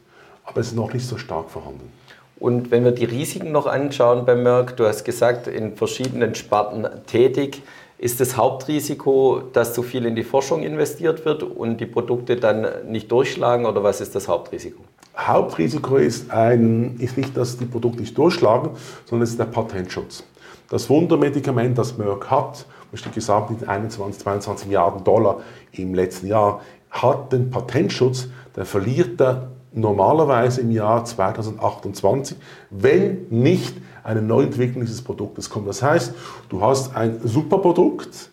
aber 0.44 0.62
es 0.62 0.68
ist 0.68 0.76
noch 0.76 0.94
nicht 0.94 1.08
so 1.08 1.18
stark 1.18 1.50
vorhanden. 1.50 1.92
Und 2.38 2.70
wenn 2.70 2.84
wir 2.84 2.92
die 2.92 3.06
Risiken 3.06 3.52
noch 3.52 3.66
anschauen 3.66 4.26
bei 4.26 4.36
Merck, 4.36 4.76
du 4.78 4.86
hast 4.86 5.06
gesagt, 5.06 5.48
in 5.48 5.76
verschiedenen 5.76 6.36
Sparten 6.36 6.86
tätig, 7.08 7.64
ist 7.98 8.20
das 8.20 8.36
Hauptrisiko, 8.36 9.42
dass 9.54 9.74
zu 9.74 9.82
viel 9.82 10.06
in 10.06 10.16
die 10.16 10.24
Forschung 10.24 10.64
investiert 10.64 11.26
wird 11.26 11.44
und 11.44 11.78
die 11.78 11.86
Produkte 11.86 12.36
dann 12.36 12.68
nicht 12.88 13.12
durchschlagen 13.12 13.66
oder 13.66 13.84
was 13.84 14.02
ist 14.02 14.14
das 14.16 14.28
Hauptrisiko? 14.28 14.84
Hauptrisiko 15.18 15.96
ist, 15.96 16.30
ein, 16.30 16.98
ist 17.00 17.18
nicht, 17.18 17.36
dass 17.38 17.58
die 17.58 17.66
Produkte 17.66 18.02
nicht 18.02 18.18
durchschlagen, 18.18 18.72
sondern 19.06 19.24
es 19.24 19.32
ist 19.32 19.40
der 19.40 19.46
Patentschutz. 19.46 20.24
Das 20.70 20.90
Wundermedikament, 20.90 21.78
das 21.78 21.98
Merck 21.98 22.30
hat, 22.30 22.66
wie 22.92 23.10
gesagt, 23.10 23.52
mit 23.52 23.68
21, 23.68 24.22
22 24.22 24.68
Milliarden 24.68 25.04
Dollar 25.04 25.42
im 25.72 25.94
letzten 25.94 26.28
Jahr, 26.28 26.62
hat 26.90 27.32
den 27.32 27.50
Patentschutz, 27.50 28.28
der 28.56 28.66
verliert 28.66 29.20
er 29.22 29.52
normalerweise 29.74 30.62
im 30.62 30.72
Jahr 30.72 31.06
2028, 31.06 32.38
wenn 32.72 33.28
nicht 33.30 33.76
eine 34.06 34.22
Neuentwicklung 34.22 34.86
dieses 34.86 35.02
Produktes 35.02 35.50
kommt. 35.50 35.68
Das 35.68 35.82
heißt, 35.82 36.14
du 36.50 36.62
hast 36.62 36.96
ein 36.96 37.20
Superprodukt, 37.24 38.30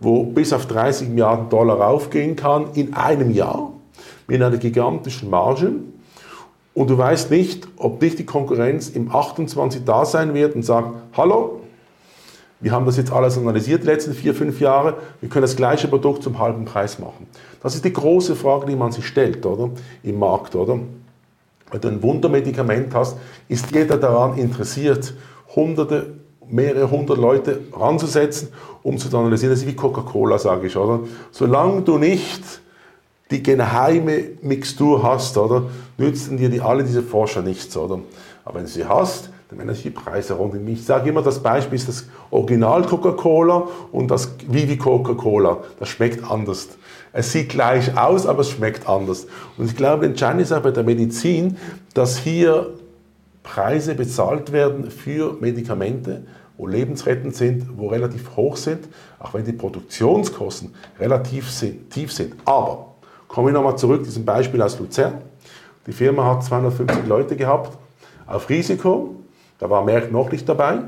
wo 0.00 0.24
bis 0.24 0.52
auf 0.52 0.66
30 0.66 1.10
Milliarden 1.10 1.50
Dollar 1.50 1.78
raufgehen 1.78 2.34
kann 2.34 2.72
in 2.74 2.94
einem 2.94 3.30
Jahr 3.30 3.70
mit 4.26 4.42
einer 4.42 4.56
gigantischen 4.56 5.28
Marge 5.28 5.72
und 6.72 6.88
du 6.88 6.96
weißt 6.96 7.30
nicht, 7.30 7.68
ob 7.76 8.00
nicht 8.00 8.18
die 8.18 8.24
Konkurrenz 8.24 8.88
im 8.88 9.14
28 9.14 9.84
da 9.84 10.06
sein 10.06 10.32
wird 10.32 10.54
und 10.54 10.62
sagt, 10.62 10.94
hallo, 11.14 11.60
wir 12.60 12.72
haben 12.72 12.86
das 12.86 12.96
jetzt 12.96 13.12
alles 13.12 13.36
analysiert 13.36 13.82
die 13.82 13.86
letzten 13.86 14.14
vier, 14.14 14.34
fünf 14.34 14.60
Jahre, 14.60 14.96
wir 15.20 15.28
können 15.28 15.42
das 15.42 15.56
gleiche 15.56 15.88
Produkt 15.88 16.22
zum 16.22 16.38
halben 16.38 16.64
Preis 16.64 16.98
machen. 16.98 17.26
Das 17.62 17.74
ist 17.74 17.84
die 17.84 17.92
große 17.92 18.36
Frage, 18.36 18.66
die 18.66 18.76
man 18.76 18.92
sich 18.92 19.06
stellt, 19.06 19.44
oder? 19.44 19.70
Im 20.02 20.18
Markt, 20.18 20.54
oder? 20.54 20.78
Wenn 21.70 21.80
du 21.80 21.88
ein 21.88 22.02
Wundermedikament 22.02 22.94
hast, 22.94 23.16
ist 23.48 23.70
jeder 23.72 23.96
daran 23.96 24.36
interessiert, 24.36 25.14
hunderte, 25.54 26.14
mehrere 26.48 26.90
hundert 26.90 27.18
Leute 27.18 27.60
ranzusetzen, 27.72 28.48
um 28.82 28.98
zu 28.98 29.16
analysieren. 29.16 29.52
Das 29.52 29.60
ist 29.60 29.68
wie 29.68 29.76
Coca-Cola, 29.76 30.38
sage 30.38 30.66
ich, 30.66 30.76
oder? 30.76 31.00
Solange 31.30 31.82
du 31.82 31.98
nicht 31.98 32.42
die 33.30 33.42
geheime 33.42 34.24
Mixtur 34.42 35.02
hast, 35.02 35.38
oder, 35.38 35.64
nützen 35.98 36.36
dir 36.36 36.48
die, 36.48 36.60
alle 36.60 36.82
diese 36.82 37.02
Forscher 37.02 37.42
nichts, 37.42 37.76
oder? 37.76 38.00
Aber 38.44 38.56
wenn 38.56 38.64
du 38.64 38.70
sie 38.70 38.84
hast, 38.84 39.30
dann 39.50 39.58
werden 39.58 39.68
natürlich 39.68 39.94
die 39.94 40.00
Preise 40.00 40.34
runter. 40.34 40.58
Ich 40.66 40.84
sage 40.84 41.10
immer, 41.10 41.22
das 41.22 41.42
Beispiel 41.42 41.76
ist 41.76 41.88
das 41.88 42.06
Original 42.30 42.82
Coca-Cola 42.84 43.68
und 43.92 44.10
das 44.10 44.32
Vivi 44.46 44.78
Coca-Cola. 44.78 45.58
Das 45.78 45.88
schmeckt 45.88 46.24
anders. 46.30 46.68
Es 47.12 47.32
sieht 47.32 47.48
gleich 47.50 47.96
aus, 47.98 48.26
aber 48.26 48.40
es 48.40 48.50
schmeckt 48.50 48.88
anders. 48.88 49.26
Und 49.58 49.66
ich 49.66 49.76
glaube, 49.76 50.06
entscheidend 50.06 50.42
ist 50.42 50.52
auch 50.52 50.62
bei 50.62 50.70
der 50.70 50.84
Medizin, 50.84 51.56
dass 51.94 52.18
hier 52.18 52.74
Preise 53.42 53.94
bezahlt 53.94 54.52
werden 54.52 54.90
für 54.90 55.36
Medikamente, 55.40 56.22
wo 56.56 56.66
lebensrettend 56.66 57.34
sind, 57.34 57.66
wo 57.76 57.88
relativ 57.88 58.36
hoch 58.36 58.56
sind, 58.56 58.88
auch 59.18 59.34
wenn 59.34 59.44
die 59.44 59.52
Produktionskosten 59.52 60.72
relativ 60.98 61.50
sind, 61.50 61.90
tief 61.90 62.12
sind. 62.12 62.34
Aber 62.44 62.90
Komme 63.30 63.50
ich 63.50 63.54
nochmal 63.54 63.78
zurück, 63.78 64.02
diesem 64.02 64.24
Beispiel 64.24 64.60
aus 64.60 64.76
Luzern. 64.80 65.20
Die 65.86 65.92
Firma 65.92 66.24
hat 66.24 66.42
250 66.42 67.06
Leute 67.06 67.36
gehabt 67.36 67.78
auf 68.26 68.48
Risiko. 68.48 69.14
Da 69.60 69.70
war 69.70 69.84
Merck 69.84 70.10
noch 70.10 70.32
nicht 70.32 70.48
dabei. 70.48 70.78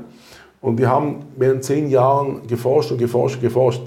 Und 0.61 0.77
wir 0.77 0.89
haben 0.89 1.25
während 1.37 1.63
zehn 1.63 1.89
Jahren 1.89 2.47
geforscht 2.47 2.91
und 2.91 2.97
geforscht 2.97 3.35
und 3.37 3.41
geforscht. 3.41 3.81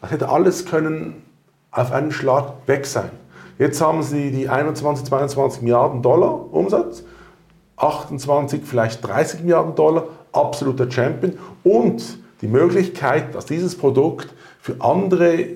Das 0.00 0.10
hätte 0.10 0.28
alles 0.28 0.66
können 0.66 1.22
auf 1.70 1.92
einen 1.92 2.10
Schlag 2.10 2.54
weg 2.66 2.86
sein. 2.86 3.10
Jetzt 3.58 3.80
haben 3.80 4.02
sie 4.02 4.30
die 4.30 4.48
21, 4.48 5.04
22 5.06 5.62
Milliarden 5.62 6.02
Dollar 6.02 6.52
Umsatz, 6.52 7.04
28, 7.76 8.62
vielleicht 8.64 9.06
30 9.06 9.42
Milliarden 9.42 9.74
Dollar, 9.74 10.06
absoluter 10.32 10.90
Champion 10.90 11.38
und 11.62 12.18
die 12.40 12.48
Möglichkeit, 12.48 13.34
dass 13.34 13.46
dieses 13.46 13.76
Produkt 13.76 14.32
für 14.60 14.76
andere 14.80 15.48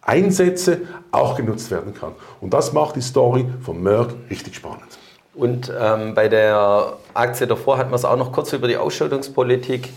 Einsätze 0.00 0.80
auch 1.12 1.36
genutzt 1.36 1.70
werden 1.70 1.94
kann. 1.94 2.12
Und 2.40 2.54
das 2.54 2.72
macht 2.72 2.96
die 2.96 3.02
Story 3.02 3.46
von 3.60 3.82
Merck 3.82 4.14
richtig 4.30 4.56
spannend. 4.56 4.98
Und 5.34 5.72
ähm, 5.78 6.14
bei 6.14 6.28
der 6.28 6.94
Aktie 7.14 7.46
davor 7.46 7.78
hatten 7.78 7.90
wir 7.90 7.96
es 7.96 8.04
auch 8.04 8.16
noch 8.16 8.32
kurz 8.32 8.52
über 8.52 8.68
die 8.68 8.76
Ausschüttungspolitik. 8.76 9.90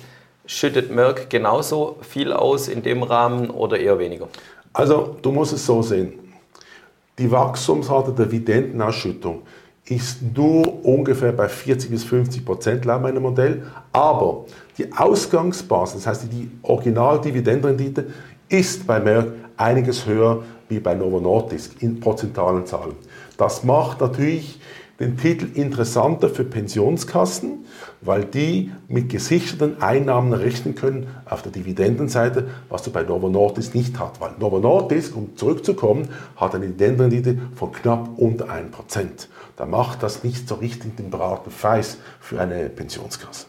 Schüttet 0.46 0.92
Merck 0.92 1.30
genauso 1.30 1.98
viel 2.02 2.34
aus 2.34 2.68
in 2.68 2.84
dem 2.84 3.02
Rahmen 3.02 3.50
oder 3.50 3.80
eher 3.80 3.98
weniger? 3.98 4.28
Also 4.74 5.16
du 5.22 5.32
musst 5.32 5.54
es 5.54 5.66
so 5.66 5.82
sehen. 5.82 6.20
Die 7.18 7.32
Wachstumsrate 7.32 8.12
der 8.12 8.25
Dividendenausschüttung 8.25 9.44
ist 9.86 10.22
nur 10.36 10.86
ungefähr 10.86 11.32
bei 11.32 11.48
40 11.48 11.92
bis 11.92 12.04
50 12.04 12.46
Prozent 12.46 12.86
laut 12.86 13.02
meinem 13.02 13.24
Modell. 13.24 13.63
Aber 13.92 14.46
die 14.78 14.92
Ausgangsbasis, 14.92 16.04
das 16.04 16.08
heißt 16.08 16.32
die 16.32 16.50
Original-Dividendenrendite, 16.63 18.08
ist 18.50 18.88
bei 18.88 19.00
Merck 19.00 19.28
einiges 19.58 20.06
höher 20.06 20.44
wie 20.70 20.80
bei 20.80 20.96
Novo 20.96 21.20
Nordisk 21.20 21.82
in 21.82 22.00
prozentualen 22.00 22.66
Zahlen. 22.66 22.96
Das 23.38 23.63
macht 23.63 24.02
natürlich 24.02 24.60
den 25.00 25.18
Titel 25.18 25.48
interessanter 25.56 26.30
für 26.30 26.44
Pensionskassen, 26.44 27.66
weil 28.02 28.26
die 28.26 28.72
mit 28.88 29.10
gesicherten 29.10 29.82
Einnahmen 29.82 30.34
rechnen 30.34 30.76
können 30.76 31.08
auf 31.26 31.42
der 31.42 31.52
Dividendenseite, 31.52 32.48
was 32.70 32.84
du 32.84 32.92
bei 32.92 33.04
Novo 33.04 33.30
Nordisk 33.30 33.74
nicht 33.74 34.00
hast. 34.00 34.22
Weil 34.22 34.32
Novo 34.40 34.60
Nordisk, 34.60 35.16
um 35.16 35.36
zurückzukommen, 35.36 36.10
hat 36.36 36.54
eine 36.54 36.68
Dividendenrendite 36.68 37.38
von 37.56 37.72
knapp 37.72 38.10
unter 38.18 38.46
1%. 38.46 39.28
Da 39.56 39.66
macht 39.66 40.04
das 40.04 40.24
nicht 40.24 40.48
so 40.48 40.56
richtig 40.56 40.98
den 40.98 41.10
Braten 41.10 41.52
Feiß 41.52 41.98
für 42.20 42.40
eine 42.40 42.70
Pensionskasse. 42.70 43.48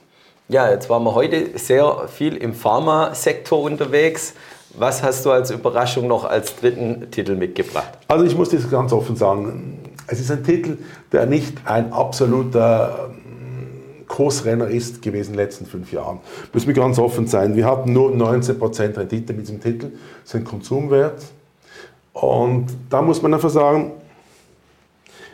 Ja, 0.48 0.70
jetzt 0.70 0.90
waren 0.90 1.04
wir 1.04 1.14
heute 1.14 1.58
sehr 1.58 2.06
viel 2.08 2.36
im 2.36 2.54
Pharmasektor 2.54 3.62
unterwegs. 3.62 4.34
Was 4.76 5.02
hast 5.02 5.24
du 5.24 5.30
als 5.30 5.50
Überraschung 5.50 6.08
noch 6.08 6.24
als 6.24 6.56
dritten 6.56 7.10
Titel 7.10 7.36
mitgebracht? 7.36 7.92
Also 8.08 8.24
ich 8.24 8.36
muss 8.36 8.50
das 8.50 8.68
ganz 8.68 8.92
offen 8.92 9.16
sagen. 9.16 9.73
Es 10.06 10.20
ist 10.20 10.30
ein 10.30 10.44
Titel, 10.44 10.78
der 11.12 11.26
nicht 11.26 11.66
ein 11.66 11.92
absoluter 11.92 13.10
ähm, 13.10 14.06
Kursrenner 14.06 14.68
ist 14.68 15.02
gewesen 15.02 15.32
in 15.32 15.36
den 15.38 15.44
letzten 15.46 15.66
fünf 15.66 15.92
Jahren. 15.92 16.20
Müssen 16.52 16.66
wir 16.66 16.74
ganz 16.74 16.98
offen 16.98 17.26
sein. 17.26 17.56
Wir 17.56 17.66
hatten 17.66 17.92
nur 17.92 18.10
19% 18.12 18.96
Rendite 18.96 19.32
mit 19.32 19.42
diesem 19.42 19.60
Titel. 19.60 19.92
Das 20.22 20.34
ist 20.34 20.34
ein 20.34 20.44
Konsumwert. 20.44 21.22
Und 22.12 22.66
da 22.90 23.02
muss 23.02 23.22
man 23.22 23.34
einfach 23.34 23.50
sagen, 23.50 23.92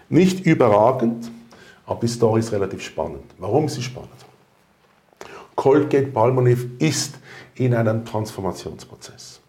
nicht 0.08 0.46
überragend, 0.46 1.30
aber 1.86 2.00
die 2.00 2.08
Story 2.08 2.40
ist 2.40 2.52
relativ 2.52 2.82
spannend. 2.82 3.24
Warum 3.38 3.66
ist 3.66 3.74
sie 3.74 3.82
spannend? 3.82 4.10
Colgate 5.54 6.06
Palmolive 6.06 6.70
ist 6.78 7.18
in 7.54 7.74
einem 7.74 8.04
Transformationsprozess. 8.04 9.39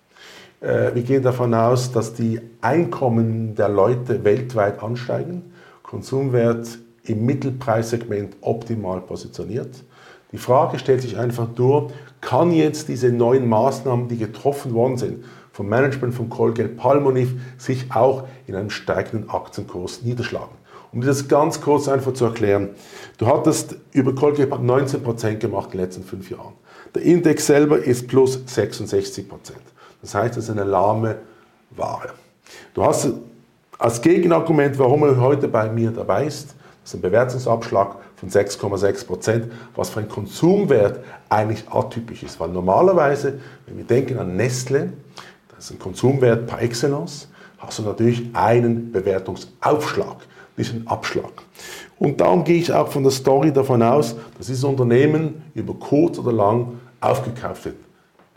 Äh, 0.62 0.94
wir 0.94 1.02
gehen 1.02 1.24
davon 1.24 1.54
aus, 1.54 1.92
dass 1.92 2.14
die 2.14 2.40
Einkommen 2.62 3.56
der 3.56 3.70
Leute 3.70 4.24
weltweit 4.24 4.82
ansteigen, 4.82 5.52
Konsumwert 5.84 6.78
im 7.04 7.26
Mittelpreissegment 7.26 8.38
optimal 8.42 9.02
positioniert. 9.02 9.84
Die 10.32 10.38
Frage 10.38 10.80
stellt 10.80 11.02
sich 11.02 11.18
einfach 11.18 11.48
nur, 11.58 11.92
kann 12.22 12.52
jetzt 12.54 12.88
diese 12.88 13.12
neuen 13.12 13.50
Maßnahmen, 13.50 14.08
die 14.08 14.18
getroffen 14.18 14.74
worden 14.74 14.98
sind, 14.98 15.26
vom 15.52 15.68
Management 15.68 16.14
von 16.14 16.30
Colgate 16.30 16.78
Palmolive, 16.78 17.38
sich 17.58 17.88
auch 17.94 18.28
in 18.48 18.56
einem 18.56 18.70
steigenden 18.70 19.30
Aktienkurs 19.30 20.04
niederschlagen? 20.04 20.56
Um 20.94 21.02
das 21.02 21.28
ganz 21.28 21.60
kurz 21.60 21.88
einfach 21.88 22.14
zu 22.14 22.26
erklären, 22.26 22.70
du 23.18 23.26
hattest 23.26 23.76
über 23.94 24.14
Colgate 24.14 24.52
19% 24.52 25.38
gemacht 25.38 25.70
in 25.72 25.78
den 25.78 25.82
letzten 25.82 26.04
fünf 26.04 26.30
Jahren. 26.30 26.54
Der 26.94 27.02
Index 27.02 27.48
selber 27.48 27.80
ist 27.80 28.08
plus 28.08 28.42
66 28.46 29.28
Prozent. 29.28 29.62
Das 30.02 30.16
heißt, 30.16 30.38
es 30.38 30.46
ist 30.46 30.50
eine 30.50 30.64
lahme 30.64 31.18
Ware. 31.72 32.10
Du 32.74 32.84
hast 32.84 33.10
als 33.78 34.02
Gegenargument, 34.02 34.78
warum 34.78 35.04
er 35.04 35.20
heute 35.20 35.48
bei 35.48 35.70
mir 35.70 35.92
dabei 35.92 36.26
ist, 36.26 36.56
das 36.84 36.92
ist 36.92 36.96
ein 36.96 37.02
Bewertungsabschlag 37.02 37.96
von 38.16 38.30
6,6 38.30 39.06
Prozent, 39.06 39.52
was 39.76 39.90
für 39.90 40.00
einen 40.00 40.10
Konsumwert 40.10 41.00
eigentlich 41.30 41.64
atypisch 41.70 42.24
ist. 42.24 42.40
Weil 42.40 42.50
normalerweise, 42.50 43.40
wenn 43.66 43.78
wir 43.78 43.84
denken 43.84 44.18
an 44.18 44.36
Nestle, 44.36 44.94
das 45.56 45.66
ist 45.66 45.72
ein 45.72 45.80
Konsumwert 45.80 46.48
par 46.48 46.62
excellence, 46.62 47.28
hast 47.60 47.80
du 47.80 47.84
natürlich 47.84 48.30
einen 48.34 48.92
Bewertungsaufschlag, 48.92 50.18
nicht 50.58 50.74
einen 50.74 50.88
Abschlag. 50.88 51.32
Und 52.00 52.20
darum 52.20 52.44
gehe 52.44 52.58
ich 52.58 52.74
auch 52.74 52.88
von 52.88 53.04
der 53.04 53.12
Story 53.12 53.54
davon 53.54 53.84
aus, 53.84 54.16
dass 54.38 54.48
dieses 54.48 54.64
Unternehmen 54.64 55.44
über 55.54 55.76
kurz 55.76 56.18
oder 56.18 56.34
lang 56.34 56.80
aufgekauft 57.00 57.66
wird. 57.66 57.76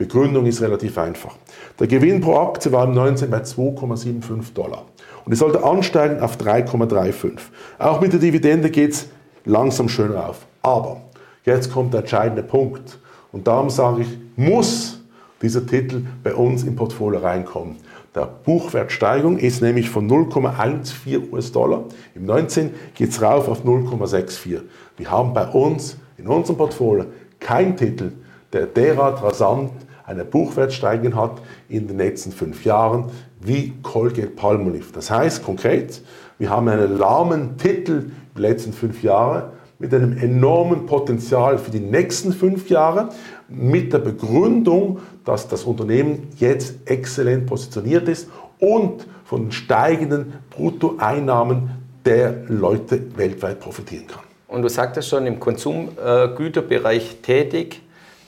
Begründung 0.04 0.44
ist 0.44 0.60
relativ 0.60 0.98
einfach. 0.98 1.34
Der 1.80 1.86
Gewinn 1.86 2.20
pro 2.20 2.36
Aktie 2.36 2.70
war 2.72 2.84
im 2.84 2.92
19 2.92 3.30
bei 3.30 3.38
2,75 3.38 4.52
Dollar. 4.52 4.84
Und 5.24 5.32
es 5.32 5.38
sollte 5.38 5.64
ansteigen 5.64 6.20
auf 6.20 6.36
3,35. 6.36 7.38
Auch 7.78 8.02
mit 8.02 8.12
der 8.12 8.20
Dividende 8.20 8.68
geht 8.68 8.92
es 8.92 9.06
langsam 9.46 9.88
schön 9.88 10.14
auf. 10.14 10.46
Aber 10.60 11.00
jetzt 11.46 11.72
kommt 11.72 11.94
der 11.94 12.00
entscheidende 12.00 12.42
Punkt. 12.42 12.98
Und 13.32 13.46
darum 13.46 13.70
sage 13.70 14.02
ich, 14.02 14.08
muss 14.36 15.00
dieser 15.40 15.66
Titel 15.66 16.02
bei 16.22 16.34
uns 16.34 16.64
im 16.64 16.76
Portfolio 16.76 17.20
reinkommen. 17.20 17.76
Der 18.14 18.26
Buchwertsteigerung 18.26 19.38
ist 19.38 19.62
nämlich 19.62 19.88
von 19.88 20.08
0,14 20.08 21.32
US-Dollar. 21.32 21.84
Im 22.14 22.26
19 22.26 22.70
geht 22.94 23.08
es 23.08 23.22
rauf 23.22 23.48
auf 23.48 23.64
0,64. 23.64 24.60
Wir 24.98 25.10
haben 25.10 25.32
bei 25.32 25.46
uns 25.46 25.96
in 26.18 26.28
unserem 26.28 26.58
Portfolio 26.58 27.06
keinen 27.40 27.76
Titel, 27.76 28.12
der 28.52 28.66
derart 28.66 29.22
rasant 29.22 29.72
eine 30.06 30.24
Buchwertsteigerung 30.24 31.16
hat 31.16 31.42
in 31.68 31.88
den 31.88 31.98
letzten 31.98 32.32
fünf 32.32 32.64
Jahren 32.64 33.10
wie 33.40 33.72
Colgate 33.82 34.36
Palmolive. 34.36 34.92
Das 34.92 35.10
heißt 35.10 35.42
konkret, 35.42 36.02
wir 36.38 36.50
haben 36.50 36.68
einen 36.68 36.98
lahmen 36.98 37.56
Titel 37.56 37.92
in 37.92 38.12
den 38.34 38.42
letzten 38.42 38.72
fünf 38.72 39.02
Jahren 39.02 39.44
mit 39.78 39.92
einem 39.92 40.16
enormen 40.16 40.86
Potenzial 40.86 41.58
für 41.58 41.70
die 41.70 41.80
nächsten 41.80 42.32
fünf 42.32 42.70
Jahre, 42.70 43.10
mit 43.48 43.92
der 43.92 43.98
Begründung, 43.98 45.00
dass 45.24 45.48
das 45.48 45.64
Unternehmen 45.64 46.28
jetzt 46.38 46.76
exzellent 46.86 47.46
positioniert 47.46 48.08
ist 48.08 48.28
und 48.58 49.06
von 49.24 49.52
steigenden 49.52 50.34
Bruttoeinnahmen 50.50 51.70
der 52.04 52.44
Leute 52.48 53.16
weltweit 53.16 53.60
profitieren 53.60 54.06
kann. 54.06 54.22
Und 54.48 54.62
du 54.62 54.68
sagtest 54.68 55.08
schon, 55.08 55.26
im 55.26 55.40
Konsumgüterbereich 55.40 57.18
tätig. 57.22 57.80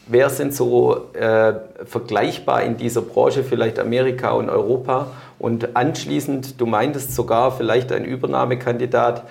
Wer 0.09 0.31
sind 0.31 0.55
so 0.55 1.09
äh, 1.15 1.55
vergleichbar 1.85 2.63
in 2.63 2.77
dieser 2.77 3.03
Branche, 3.03 3.43
vielleicht 3.43 3.81
Amerika 3.81 4.31
und 4.31 4.49
Europa? 4.49 5.09
Und 5.41 5.75
anschließend, 5.77 6.61
du 6.61 6.67
meintest 6.67 7.15
sogar 7.15 7.51
vielleicht 7.51 7.91
ein 7.91 8.05
Übernahmekandidat. 8.05 9.25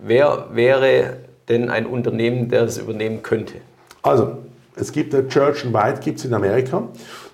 Wer 0.00 0.48
wäre 0.52 1.18
denn 1.48 1.70
ein 1.70 1.86
Unternehmen, 1.86 2.48
der 2.48 2.64
das 2.64 2.78
übernehmen 2.78 3.22
könnte? 3.22 3.54
Also, 4.02 4.38
es 4.74 4.90
gibt 4.90 5.12
der 5.12 5.28
Church 5.28 5.72
White 5.72 6.00
gibt 6.02 6.18
es 6.18 6.24
in 6.24 6.34
Amerika. 6.34 6.82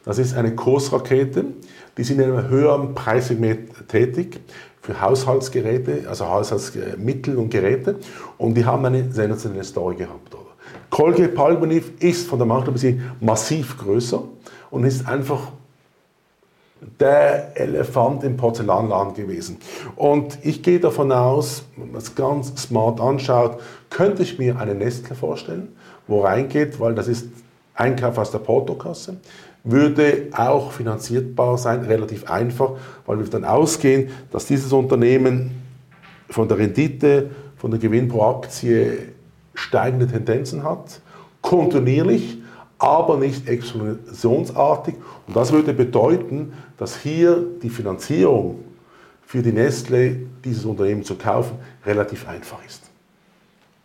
Das 0.04 0.18
ist 0.18 0.36
eine 0.36 0.54
Kursrakete. 0.54 1.44
Die 1.96 2.04
sind 2.04 2.20
in 2.20 2.30
einem 2.30 2.48
höheren 2.48 2.94
Preissegment 2.94 3.88
tätig 3.88 4.40
für 4.82 5.00
Haushaltsgeräte, 5.00 6.04
also 6.08 6.26
Haushaltsmittel 6.28 7.36
und 7.36 7.50
Geräte. 7.50 7.96
Und 8.36 8.54
die 8.54 8.66
haben 8.66 8.84
eine 8.84 9.10
sensationelle 9.10 9.64
Story 9.64 9.96
gehabt. 9.96 10.36
Colgate 10.92 11.32
Palmolive 11.34 11.90
ist 12.00 12.28
von 12.28 12.38
der 12.38 12.46
Marktkapazität 12.46 13.00
massiv 13.18 13.78
größer 13.78 14.24
und 14.70 14.84
ist 14.84 15.08
einfach 15.08 15.50
der 17.00 17.58
Elefant 17.58 18.22
im 18.24 18.36
Porzellanladen 18.36 19.14
gewesen. 19.14 19.56
Und 19.96 20.38
ich 20.42 20.62
gehe 20.62 20.80
davon 20.80 21.10
aus, 21.10 21.64
wenn 21.78 21.92
man 21.92 22.02
es 22.02 22.14
ganz 22.14 22.54
smart 22.60 23.00
anschaut, 23.00 23.58
könnte 23.88 24.22
ich 24.22 24.38
mir 24.38 24.58
eine 24.58 24.74
Nestle 24.74 25.14
vorstellen, 25.14 25.68
wo 26.06 26.20
reingeht, 26.20 26.78
weil 26.78 26.94
das 26.94 27.08
ist 27.08 27.26
Einkauf 27.72 28.18
aus 28.18 28.30
der 28.30 28.40
Portokasse, 28.40 29.16
würde 29.64 30.28
auch 30.36 30.72
finanzierbar 30.72 31.56
sein, 31.56 31.86
relativ 31.86 32.28
einfach, 32.28 32.72
weil 33.06 33.18
wir 33.18 33.26
dann 33.28 33.46
ausgehen, 33.46 34.10
dass 34.30 34.44
dieses 34.44 34.74
Unternehmen 34.74 35.52
von 36.28 36.48
der 36.48 36.58
Rendite, 36.58 37.30
von 37.56 37.70
der 37.70 37.80
Gewinn 37.80 38.08
pro 38.08 38.24
Aktie 38.24 39.11
steigende 39.54 40.06
Tendenzen 40.06 40.64
hat, 40.64 41.00
kontinuierlich, 41.40 42.38
aber 42.78 43.16
nicht 43.16 43.48
explosionsartig. 43.48 44.94
Und 45.26 45.36
das 45.36 45.52
würde 45.52 45.72
bedeuten, 45.72 46.52
dass 46.78 46.98
hier 46.98 47.44
die 47.62 47.70
Finanzierung 47.70 48.64
für 49.24 49.42
die 49.42 49.52
Nestle, 49.52 50.16
dieses 50.44 50.64
Unternehmen 50.64 51.04
zu 51.04 51.14
kaufen, 51.14 51.58
relativ 51.86 52.28
einfach 52.28 52.58
ist. 52.66 52.90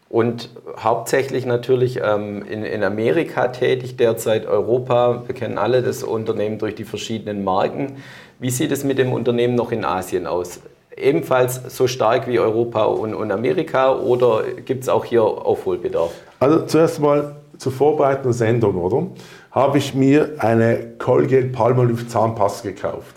Und 0.09 0.50
hauptsächlich 0.79 1.45
natürlich 1.45 2.00
ähm, 2.01 2.43
in, 2.43 2.63
in 2.63 2.83
Amerika 2.83 3.50
tätig, 3.50 3.97
derzeit 3.97 4.45
Europa. 4.45 5.24
Wir 5.27 5.36
kennen 5.36 5.57
alle 5.57 5.83
das 5.83 6.01
Unternehmen 6.01 6.59
durch 6.59 6.75
die 6.75 6.86
verschiedenen 6.86 7.43
Marken. 7.43 7.97
Wie 8.39 8.50
sieht 8.50 8.71
es 8.71 8.83
mit 8.83 8.97
dem 8.97 9.12
Unternehmen 9.12 9.55
noch 9.55 9.71
in 9.71 9.83
Asien 9.83 10.25
aus? 10.25 10.62
Ebenfalls 10.97 11.62
so 11.75 11.88
stark 11.88 12.27
wie 12.27 12.39
Europa 12.39 12.86
und, 12.86 13.13
und 13.13 13.31
Amerika 13.31 13.95
oder 13.95 14.43
gibt 14.65 14.83
es 14.83 14.89
auch 14.89 15.05
hier 15.05 15.23
Aufholbedarf? 15.23 16.12
Also 16.39 16.65
zuerst 16.65 16.99
mal 16.99 17.36
zur 17.57 17.71
vorbereitenden 17.71 18.33
Sendung, 18.33 18.75
oder? 18.75 19.07
Habe 19.51 19.77
ich 19.77 19.93
mir 19.93 20.36
eine 20.39 20.93
Colgate 20.97 21.51
Palmolive 21.51 22.07
Zahnpasta 22.07 22.69
gekauft. 22.69 23.15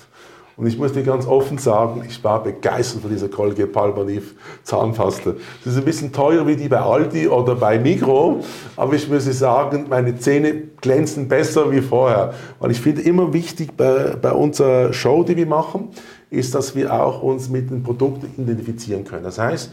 Und 0.60 0.66
ich 0.66 0.76
muss 0.76 0.92
dir 0.92 1.02
ganz 1.02 1.26
offen 1.26 1.56
sagen, 1.56 2.04
ich 2.06 2.22
war 2.22 2.42
begeistert 2.42 3.00
von 3.00 3.10
dieser 3.10 3.28
Colgate 3.28 3.72
Palmolive 3.72 4.34
Zahnpasta. 4.62 5.32
Das 5.64 5.72
ist 5.72 5.78
ein 5.78 5.86
bisschen 5.86 6.12
teuer 6.12 6.46
wie 6.46 6.54
die 6.54 6.68
bei 6.68 6.80
Aldi 6.80 7.28
oder 7.28 7.54
bei 7.54 7.78
Migro, 7.78 8.40
aber 8.76 8.92
ich 8.92 9.08
muss 9.08 9.24
sagen, 9.24 9.86
meine 9.88 10.18
Zähne 10.18 10.52
glänzen 10.82 11.28
besser 11.28 11.72
wie 11.72 11.80
vorher. 11.80 12.34
Weil 12.58 12.72
ich 12.72 12.80
finde 12.80 13.00
immer 13.00 13.32
wichtig 13.32 13.74
bei, 13.74 14.16
bei 14.20 14.32
unserer 14.32 14.92
Show, 14.92 15.22
die 15.22 15.34
wir 15.34 15.46
machen, 15.46 15.88
ist, 16.30 16.54
dass 16.54 16.74
wir 16.74 16.92
auch 16.92 17.22
uns 17.22 17.48
mit 17.48 17.70
den 17.70 17.82
Produkten 17.82 18.28
identifizieren 18.40 19.04
können. 19.04 19.24
Das 19.24 19.38
heißt, 19.38 19.70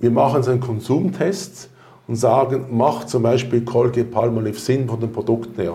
wir 0.00 0.10
machen 0.10 0.42
so 0.42 0.50
einen 0.50 0.60
Konsumtest 0.60 1.70
und 2.06 2.16
sagen, 2.16 2.66
macht 2.70 3.08
zum 3.08 3.22
Beispiel 3.22 3.64
Colgate 3.64 4.10
Palmolive 4.10 4.58
Sinn 4.58 4.88
von 4.88 5.00
den 5.00 5.10
Produkten 5.10 5.60
her. 5.60 5.72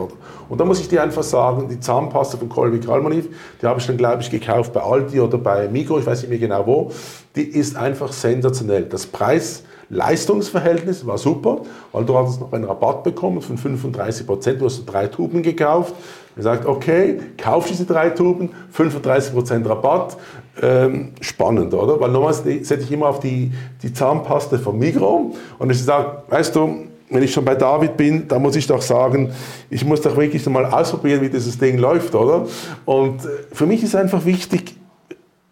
Und 0.47 0.59
da 0.59 0.65
muss 0.65 0.79
ich 0.79 0.87
dir 0.87 1.01
einfach 1.01 1.23
sagen, 1.23 1.67
die 1.69 1.79
Zahnpasta 1.79 2.37
von 2.37 2.49
Colgate 2.49 2.85
Palmolive, 2.85 3.29
die 3.61 3.65
habe 3.65 3.79
ich 3.79 3.87
dann, 3.87 3.97
glaube 3.97 4.21
ich, 4.21 4.29
gekauft 4.29 4.73
bei 4.73 4.81
Aldi 4.81 5.19
oder 5.21 5.37
bei 5.37 5.67
Migro, 5.67 5.97
ich 5.97 6.05
weiß 6.05 6.21
nicht 6.21 6.29
mehr 6.29 6.39
genau 6.39 6.67
wo, 6.67 6.91
die 7.35 7.43
ist 7.43 7.75
einfach 7.75 8.11
sensationell. 8.11 8.83
Das 8.83 9.07
Preis 9.07 9.63
Leistungsverhältnis 9.89 11.05
war 11.05 11.17
super, 11.17 11.61
weil 11.91 12.05
du 12.05 12.17
hattest 12.17 12.39
noch 12.39 12.53
einen 12.53 12.65
Rabatt 12.65 13.03
bekommen 13.03 13.41
von 13.41 13.57
35 13.57 14.27
Prozent. 14.27 14.61
Du 14.61 14.65
hast 14.65 14.85
drei 14.85 15.07
Tuben 15.07 15.41
gekauft. 15.41 15.95
Er 16.35 16.43
sagt, 16.43 16.65
okay, 16.65 17.19
kauf 17.37 17.67
diese 17.67 17.85
drei 17.85 18.11
Tuben, 18.11 18.51
35 18.71 19.33
Prozent 19.33 19.67
Rabatt. 19.67 20.15
Ähm, 20.61 21.13
spannend, 21.21 21.73
oder? 21.73 21.99
Weil 21.99 22.11
normalerweise 22.11 22.63
setze 22.63 22.83
ich 22.83 22.91
immer 22.91 23.07
auf 23.07 23.19
die, 23.19 23.51
die 23.81 23.91
Zahnpasta 23.91 24.57
von 24.57 24.77
Migro 24.77 25.33
und 25.57 25.69
ich 25.69 25.83
sage, 25.83 26.23
weißt 26.29 26.55
du, 26.55 26.85
wenn 27.09 27.23
ich 27.23 27.33
schon 27.33 27.45
bei 27.45 27.55
David 27.55 27.97
bin, 27.97 28.27
da 28.27 28.37
muss 28.37 28.55
ich 28.55 28.67
doch 28.67 28.81
sagen, 28.81 29.31
ich 29.69 29.83
muss 29.83 30.01
doch 30.01 30.15
wirklich 30.15 30.45
mal 30.47 30.65
ausprobieren, 30.65 31.21
wie 31.21 31.29
dieses 31.29 31.57
Ding 31.57 31.77
läuft, 31.77 32.13
oder? 32.13 32.45
Und 32.85 33.25
äh, 33.25 33.29
für 33.51 33.65
mich 33.65 33.83
ist 33.83 33.95
einfach 33.95 34.25
wichtig, 34.25 34.75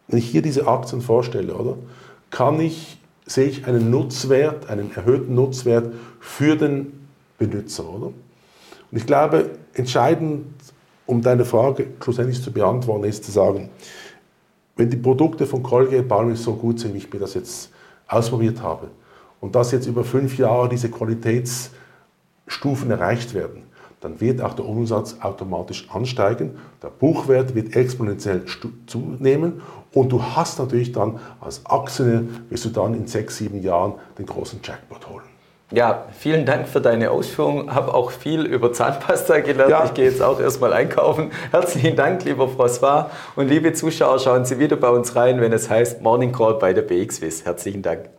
wenn 0.07 0.19
ich 0.19 0.29
hier 0.29 0.41
diese 0.41 0.67
Aktien 0.67 1.01
vorstelle, 1.01 1.53
oder? 1.53 1.77
Kann 2.29 2.59
ich 2.59 2.96
sehe 3.27 3.47
ich 3.47 3.67
einen 3.67 3.91
Nutzwert, 3.91 4.69
einen 4.69 4.95
erhöhten 4.95 5.35
Nutzwert 5.35 5.93
für 6.19 6.55
den 6.55 7.07
Benutzer. 7.37 7.87
Oder? 7.87 8.07
Und 8.07 8.97
ich 8.97 9.05
glaube, 9.05 9.51
entscheidend, 9.73 10.45
um 11.05 11.21
deine 11.21 11.45
Frage 11.45 11.87
schlussendlich 12.01 12.41
zu 12.41 12.51
beantworten, 12.51 13.03
ist 13.03 13.23
zu 13.23 13.31
sagen, 13.31 13.69
wenn 14.75 14.89
die 14.89 14.97
Produkte 14.97 15.45
von 15.45 15.61
Colgate 15.61 16.07
Palmolive 16.07 16.37
so 16.37 16.53
gut 16.53 16.79
sind, 16.79 16.93
wie 16.93 16.99
ich 16.99 17.11
mir 17.11 17.19
das 17.19 17.33
jetzt 17.33 17.71
ausprobiert 18.07 18.61
habe, 18.61 18.87
und 19.39 19.55
dass 19.55 19.71
jetzt 19.71 19.87
über 19.87 20.03
fünf 20.03 20.37
Jahre 20.37 20.69
diese 20.69 20.89
Qualitätsstufen 20.89 22.89
erreicht 22.89 23.33
werden, 23.33 23.63
dann 24.01 24.21
wird 24.21 24.41
auch 24.41 24.53
der 24.53 24.65
Umsatz 24.65 25.17
automatisch 25.21 25.87
ansteigen, 25.91 26.57
der 26.83 26.89
Buchwert 26.89 27.55
wird 27.55 27.75
exponentiell 27.75 28.43
zunehmen 28.85 29.61
und 29.93 30.11
du 30.11 30.21
hast 30.21 30.59
natürlich 30.59 30.91
dann 30.91 31.19
als 31.41 31.65
Aktionär, 31.65 32.23
wirst 32.49 32.65
du 32.65 32.69
dann 32.69 32.93
in 32.93 33.07
sechs, 33.07 33.37
sieben 33.37 33.61
Jahren 33.61 33.93
den 34.17 34.25
großen 34.25 34.59
Jackpot 34.63 35.09
holen. 35.09 35.25
Ja, 35.69 36.05
vielen 36.17 36.45
Dank 36.45 36.65
für 36.69 36.79
deine 36.79 37.11
Ausführungen. 37.11 37.75
Habe 37.75 37.93
auch 37.93 38.11
viel 38.11 38.45
über 38.45 38.71
Zahnpasta 38.71 39.39
gelernt. 39.41 39.69
Ja. 39.69 39.83
Ich 39.83 39.93
gehe 39.93 40.05
jetzt 40.05 40.21
auch 40.21 40.39
erstmal 40.39 40.71
einkaufen. 40.71 41.31
Herzlichen 41.51 41.97
Dank, 41.97 42.23
lieber 42.23 42.45
François. 42.45 43.07
Und 43.35 43.49
liebe 43.49 43.73
Zuschauer, 43.73 44.19
schauen 44.19 44.45
Sie 44.45 44.59
wieder 44.59 44.77
bei 44.77 44.89
uns 44.89 45.17
rein, 45.17 45.41
wenn 45.41 45.51
es 45.51 45.69
heißt 45.69 46.01
Morning 46.01 46.31
Call 46.31 46.53
bei 46.53 46.71
der 46.71 46.83
BXWIS. 46.83 47.43
Herzlichen 47.43 47.81
Dank. 47.81 48.09